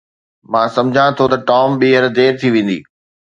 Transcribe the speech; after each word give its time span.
مان 0.51 0.67
سمجهان 0.75 1.09
ٿو 1.17 1.25
ته 1.31 1.37
ٽام 1.49 1.69
ٻيهر 1.81 2.03
دير 2.17 2.31
ٿي 2.39 2.47
ويندي 2.53 2.79